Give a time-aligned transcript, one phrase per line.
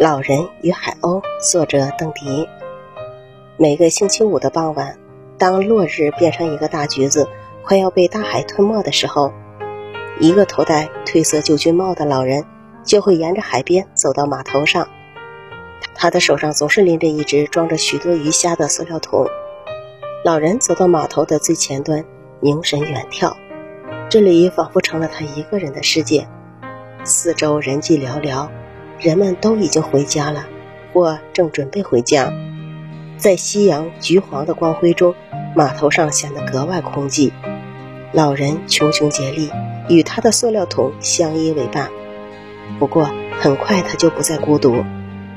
[0.00, 2.48] 老人与海鸥，作者邓迪。
[3.56, 4.96] 每个星期五的傍晚，
[5.38, 7.28] 当落日变成一个大橘子，
[7.64, 9.32] 快要被大海吞没的时候，
[10.20, 12.44] 一个头戴褪色旧军帽的老人
[12.84, 14.88] 就会沿着海边走到码头上。
[15.96, 19.26] 他的手上总是拎着一只装着许多鱼虾的塑料桶。
[20.24, 22.04] 老人走到码头的最前端，
[22.38, 23.34] 凝神远眺，
[24.08, 26.28] 这里仿佛成了他一个人的世界。
[27.02, 28.48] 四周人迹寥寥。
[29.00, 30.46] 人们都已经回家了，
[30.92, 32.32] 或正准备回家。
[33.16, 35.14] 在夕阳橘黄的光辉中，
[35.54, 37.30] 码头上显得格外空寂。
[38.12, 39.50] 老人穷穷竭力，
[39.88, 41.90] 与他的塑料桶相依为伴。
[42.78, 44.84] 不过，很快他就不再孤独。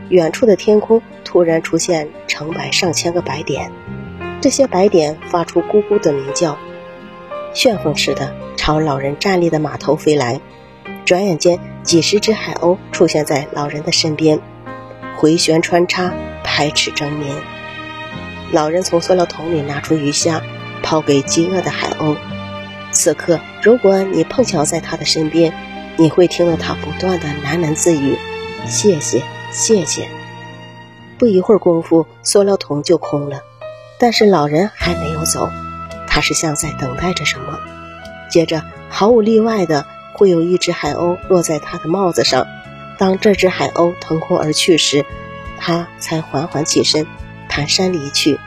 [0.10, 3.72] 远处的天空突然出现成百上千个白点，
[4.42, 6.58] 这些白点发出咕咕的鸣叫，
[7.54, 10.42] 旋风似的朝老人站立的码头飞来。
[11.12, 14.40] 转眼间，几十只海鸥出现在老人的身边，
[15.18, 17.36] 回旋穿插，排斥争鸣。
[18.54, 20.42] 老人从塑料桶里拿出鱼虾，
[20.82, 22.16] 抛给饥饿的海鸥。
[22.94, 25.54] 此刻，如果你碰巧在他的身边，
[25.98, 28.18] 你会听到他不断的喃喃自语
[28.66, 30.08] ：“谢谢，谢谢。”
[31.20, 33.42] 不一会儿功夫，塑料桶就空了，
[34.00, 35.50] 但是老人还没有走，
[36.08, 37.60] 他是像在等待着什么。
[38.30, 39.86] 接着，毫无例外的。
[40.14, 42.46] 会有一只海鸥落在他的帽子上，
[42.98, 45.06] 当这只海鸥腾空而去时，
[45.58, 47.06] 他才缓缓起身，
[47.50, 48.40] 蹒跚离去。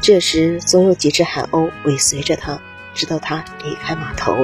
[0.00, 2.60] 这时，总有几只海鸥尾随着他，
[2.94, 4.34] 直到他离开码头。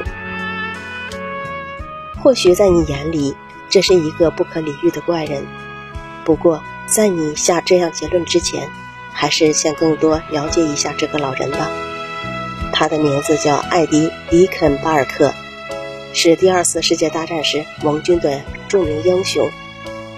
[2.22, 3.36] 或许在你眼里，
[3.68, 5.46] 这是一个不可理喻的怪人。
[6.24, 8.68] 不过，在你下这样结论之前，
[9.12, 11.68] 还是先更多了解一下这个老人吧。
[12.72, 15.34] 他的名字叫艾迪·迪肯巴尔克。
[16.14, 19.48] 是第二次世界大战时盟军的著名英雄，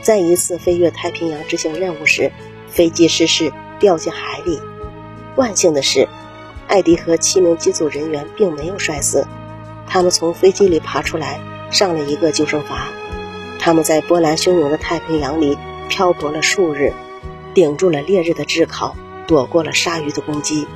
[0.03, 2.31] 在一次飞越太平洋执行任务时，
[2.69, 4.61] 飞机失事掉进海里。
[5.37, 6.09] 万幸的是，
[6.69, 9.27] 艾迪和七名机组人员并没有摔死，
[9.87, 11.41] 他们从飞机里爬出来，
[11.71, 12.89] 上了一个救生筏。
[13.59, 15.59] 他们在波澜汹涌的太平洋里
[15.89, 16.95] 漂泊了数日，
[17.53, 18.97] 顶住了烈日的炙烤，
[19.27, 20.67] 躲过了鲨鱼的攻击，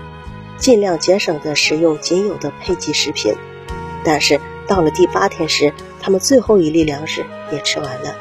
[0.58, 3.32] 尽量节省的食用仅有的配给食品，
[4.04, 4.40] 但是。
[4.66, 8.14] 到了第八天时，他们最后一粒粮食也吃完了。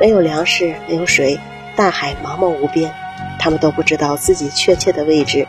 [0.00, 1.38] 没有粮食，没有水，
[1.76, 2.94] 大海茫茫无边，
[3.38, 5.46] 他们都不知道自己确切的位置。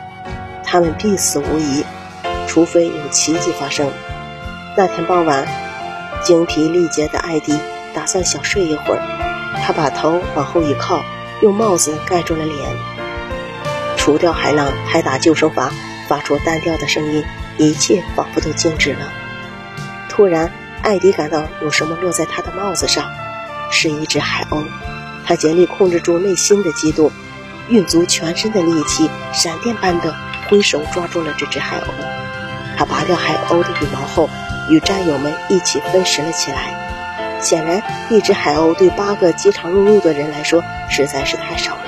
[0.64, 1.84] 他们必死无疑，
[2.46, 3.90] 除非有奇迹发生。
[4.76, 5.46] 那天傍晚，
[6.22, 7.58] 精疲力竭的艾迪
[7.94, 9.00] 打算小睡一会儿。
[9.64, 11.02] 他把头往后一靠，
[11.42, 12.58] 用帽子盖住了脸。
[13.98, 15.70] 除掉海浪拍打救生筏
[16.08, 17.22] 发出单调的声音，
[17.58, 19.12] 一切仿佛都静止了。
[20.14, 20.52] 突然，
[20.82, 23.10] 艾迪感到有什么落在他的帽子上，
[23.70, 24.62] 是一只海鸥。
[25.24, 27.10] 他竭力控制住内心的激动，
[27.70, 30.14] 运足全身的力气，闪电般的
[30.50, 31.84] 挥手抓住了这只海鸥。
[32.76, 34.28] 他拔掉海鸥的羽毛后，
[34.68, 37.40] 与战友们一起分食了起来。
[37.40, 41.84] 显然，一只海鸥对八个饥肠辘辘的人来说实在是太少了。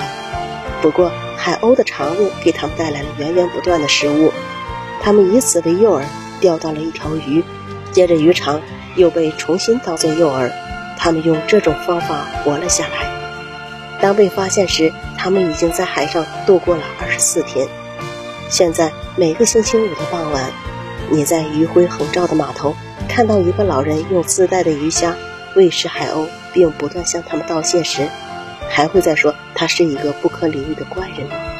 [0.81, 4.33] 不过，海鸥的肠子给他们带来了源源不断的食物。
[5.03, 6.03] 他们以此为诱饵，
[6.39, 7.43] 钓到了一条鱼。
[7.95, 8.61] 接着，鱼肠
[8.97, 10.51] 又被重新当作诱饵，
[10.97, 13.09] 他们用这种方法活了下来。
[14.01, 17.69] 当被发现时，他们已经在海上度过了二十四天。
[18.49, 20.51] 现在，每个星期五的傍晚，
[21.09, 22.75] 你在余晖横照的码头
[23.07, 25.15] 看到一个老人用自带的鱼虾
[25.55, 28.09] 喂食海鸥，并不断向他们道谢时，
[28.69, 31.54] 还会再说他是一个不可理喻的怪人吗？